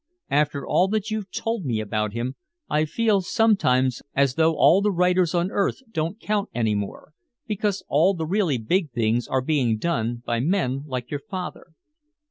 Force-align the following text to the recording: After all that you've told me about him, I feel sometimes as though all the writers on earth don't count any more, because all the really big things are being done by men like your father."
After 0.31 0.65
all 0.65 0.87
that 0.87 1.11
you've 1.11 1.29
told 1.29 1.63
me 1.63 1.79
about 1.79 2.11
him, 2.13 2.33
I 2.67 2.85
feel 2.85 3.21
sometimes 3.21 4.01
as 4.15 4.33
though 4.33 4.55
all 4.55 4.81
the 4.81 4.89
writers 4.91 5.35
on 5.35 5.51
earth 5.51 5.83
don't 5.91 6.19
count 6.19 6.49
any 6.55 6.73
more, 6.73 7.13
because 7.45 7.83
all 7.87 8.15
the 8.15 8.25
really 8.25 8.57
big 8.57 8.89
things 8.89 9.27
are 9.27 9.41
being 9.41 9.77
done 9.77 10.23
by 10.25 10.39
men 10.39 10.85
like 10.87 11.11
your 11.11 11.21
father." 11.29 11.75